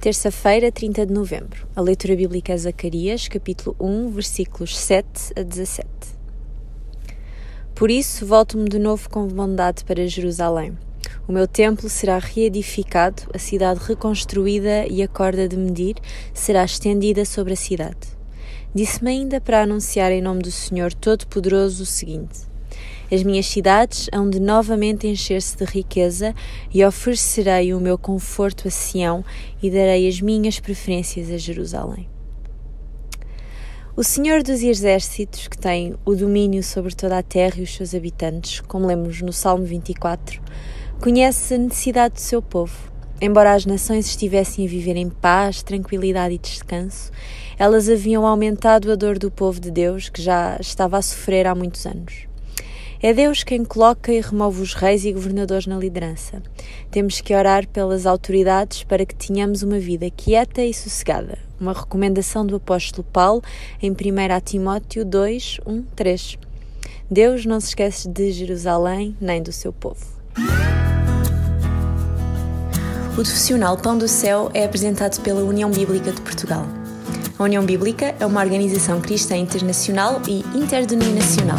Terça-feira, 0.00 0.72
30 0.72 1.04
de 1.04 1.12
novembro. 1.12 1.68
A 1.76 1.80
leitura 1.82 2.16
bíblica 2.16 2.54
é 2.54 2.56
Zacarias, 2.56 3.28
capítulo 3.28 3.76
1, 3.78 4.08
versículos 4.08 4.74
7 4.78 5.34
a 5.36 5.42
17. 5.42 5.86
Por 7.74 7.90
isso, 7.90 8.24
volto-me 8.24 8.66
de 8.66 8.78
novo 8.78 9.10
com 9.10 9.26
bondade 9.26 9.84
para 9.84 10.06
Jerusalém. 10.06 10.72
O 11.28 11.32
meu 11.32 11.46
templo 11.46 11.90
será 11.90 12.16
reedificado, 12.16 13.24
a 13.34 13.38
cidade 13.38 13.80
reconstruída 13.80 14.86
e 14.86 15.02
a 15.02 15.08
corda 15.08 15.46
de 15.46 15.58
medir 15.58 15.96
será 16.32 16.64
estendida 16.64 17.26
sobre 17.26 17.52
a 17.52 17.56
cidade. 17.56 18.08
Disse-me 18.74 19.10
ainda 19.10 19.38
para 19.38 19.64
anunciar 19.64 20.10
em 20.12 20.22
nome 20.22 20.40
do 20.40 20.50
Senhor 20.50 20.94
Todo-Poderoso 20.94 21.82
o 21.82 21.86
seguinte: 21.86 22.49
as 23.10 23.22
minhas 23.22 23.46
cidades 23.46 24.08
hão 24.12 24.30
de 24.30 24.38
novamente 24.38 25.06
encher-se 25.06 25.56
de 25.56 25.64
riqueza 25.64 26.34
e 26.72 26.84
oferecerei 26.84 27.74
o 27.74 27.80
meu 27.80 27.98
conforto 27.98 28.68
a 28.68 28.70
Sião 28.70 29.24
e 29.62 29.70
darei 29.70 30.08
as 30.08 30.20
minhas 30.20 30.60
preferências 30.60 31.30
a 31.30 31.36
Jerusalém. 31.36 32.08
O 33.96 34.04
Senhor 34.04 34.42
dos 34.42 34.62
Exércitos, 34.62 35.48
que 35.48 35.58
tem 35.58 35.94
o 36.04 36.14
domínio 36.14 36.62
sobre 36.62 36.94
toda 36.94 37.18
a 37.18 37.22
terra 37.22 37.56
e 37.58 37.62
os 37.62 37.74
seus 37.74 37.94
habitantes, 37.94 38.60
como 38.60 38.86
lemos 38.86 39.20
no 39.20 39.32
Salmo 39.32 39.64
24, 39.64 40.40
conhece 41.00 41.54
a 41.54 41.58
necessidade 41.58 42.14
do 42.14 42.20
seu 42.20 42.40
povo. 42.40 42.90
Embora 43.20 43.52
as 43.52 43.66
nações 43.66 44.06
estivessem 44.06 44.64
a 44.64 44.68
viver 44.68 44.96
em 44.96 45.10
paz, 45.10 45.62
tranquilidade 45.62 46.36
e 46.36 46.38
descanso, 46.38 47.10
elas 47.58 47.90
haviam 47.90 48.24
aumentado 48.24 48.90
a 48.90 48.94
dor 48.94 49.18
do 49.18 49.30
povo 49.30 49.60
de 49.60 49.70
Deus, 49.70 50.08
que 50.08 50.22
já 50.22 50.56
estava 50.58 50.96
a 50.96 51.02
sofrer 51.02 51.46
há 51.46 51.54
muitos 51.54 51.84
anos. 51.84 52.29
É 53.02 53.14
Deus 53.14 53.42
quem 53.42 53.64
coloca 53.64 54.12
e 54.12 54.20
remove 54.20 54.60
os 54.60 54.74
reis 54.74 55.06
e 55.06 55.12
governadores 55.12 55.66
na 55.66 55.78
liderança. 55.78 56.42
Temos 56.90 57.22
que 57.22 57.34
orar 57.34 57.66
pelas 57.66 58.04
autoridades 58.04 58.82
para 58.82 59.06
que 59.06 59.14
tenhamos 59.14 59.62
uma 59.62 59.78
vida 59.78 60.10
quieta 60.10 60.62
e 60.62 60.74
sossegada. 60.74 61.38
Uma 61.58 61.72
recomendação 61.72 62.44
do 62.44 62.56
apóstolo 62.56 63.02
Paulo 63.10 63.42
em 63.80 63.90
1 63.90 63.94
Timóteo 64.44 65.02
2, 65.02 65.60
1, 65.64 65.82
3. 65.96 66.38
Deus 67.10 67.46
não 67.46 67.58
se 67.58 67.68
esquece 67.68 68.06
de 68.06 68.32
Jerusalém 68.32 69.16
nem 69.18 69.42
do 69.42 69.50
seu 69.50 69.72
povo. 69.72 70.04
O 73.12 73.14
profissional 73.14 73.78
Pão 73.78 73.96
do 73.96 74.08
Céu 74.08 74.50
é 74.52 74.62
apresentado 74.62 75.22
pela 75.22 75.42
União 75.42 75.70
Bíblica 75.70 76.12
de 76.12 76.20
Portugal. 76.20 76.66
A 77.38 77.44
União 77.44 77.64
Bíblica 77.64 78.14
é 78.20 78.26
uma 78.26 78.42
organização 78.42 79.00
cristã 79.00 79.38
internacional 79.38 80.20
e 80.28 80.40
interdenominacional 80.54 81.58